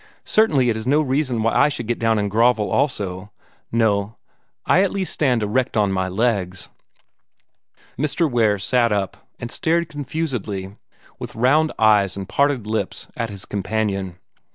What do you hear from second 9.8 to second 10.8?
confusedly,